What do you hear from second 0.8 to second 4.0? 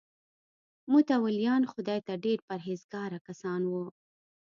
متولیان خدای ته ډېر پرهیزګاره کسان وو.